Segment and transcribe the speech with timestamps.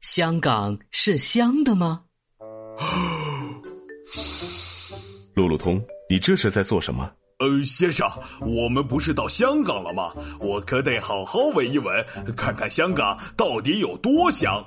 [0.00, 2.02] 香港是香的吗？
[5.34, 7.10] 路路通，你这是在做什么？
[7.38, 8.08] 呃，先生，
[8.40, 10.14] 我们不是到香港了吗？
[10.40, 11.94] 我可得好好闻一闻，
[12.34, 14.64] 看看香港到底有多香。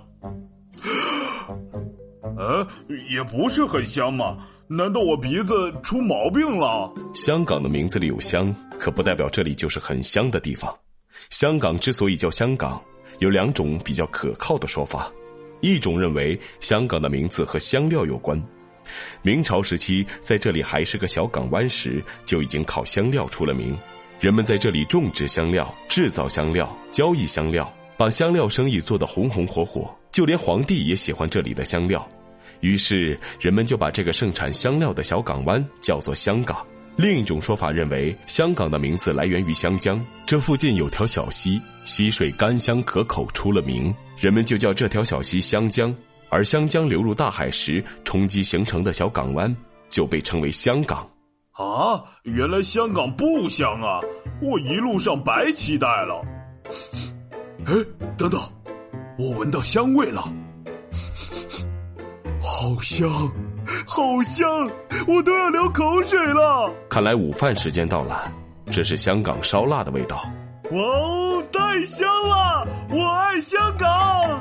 [2.37, 2.65] 呃，
[3.09, 4.37] 也不是很香嘛？
[4.67, 6.93] 难道我鼻子出毛病了？
[7.15, 10.73] 香港的名字里有香，可不代表这里就是很香的地方。
[11.31, 12.79] 香港之所以叫香港，
[13.17, 15.11] 有两种比较可靠的说法。
[15.63, 18.39] 一种认为香港的名字和香料有关。
[19.21, 23.75] 明朝时期，在这里还是个小港湾时，就已经靠香料出了名。
[24.19, 29.89] 人们在这里种植香料、制造香料、交易香料，把香料生意做得红红火火。
[30.11, 32.05] 就连皇帝也喜欢这里的香料，
[32.59, 36.65] 于是人们就把这个盛产香料的小港湾叫做香港。
[36.95, 45.93] 另一种说法认为，香港的名字来源于香江，这附近有条小溪，溪水甘香可口，出了名，人们就叫这条小溪香江。
[46.29, 49.55] 而香江流入大海时冲击形成的小港湾，
[49.89, 51.07] 就被称为香港。
[51.51, 53.99] 啊，原来香港不香啊！
[54.41, 56.21] 我一路上白期待了。
[57.65, 57.73] 哎，
[58.17, 58.41] 等等，
[59.19, 60.21] 我闻到香味了，
[62.41, 63.09] 好香，
[63.85, 64.47] 好香，
[65.07, 66.71] 我都要流口水了。
[66.89, 68.31] 看来午饭时间到了，
[68.69, 70.23] 这是香港烧腊的味道。
[70.71, 72.67] 哇哦，太香了！
[72.89, 74.32] 我爱香港。